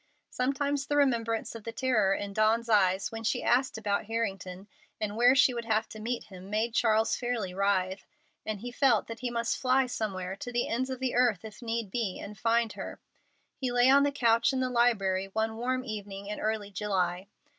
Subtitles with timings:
[0.31, 4.67] Sometimes the remembrance of the terror in Dawn's eyes when she asked about Harrington
[4.99, 8.03] and where she would have to meet him, made Charles fairly writhe,
[8.43, 11.61] and he felt that he must fly somewhere, to the ends of the earth if
[11.61, 12.99] need be, and find her.
[13.55, 17.27] He lay on the couch in the library one warm evening in early July.